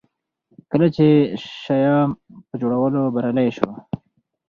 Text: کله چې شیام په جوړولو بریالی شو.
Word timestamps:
کله 0.71 0.87
چې 0.95 1.05
شیام 1.61 2.09
په 2.47 2.53
جوړولو 2.61 3.01
بریالی 3.13 3.47
شو. 3.57 3.69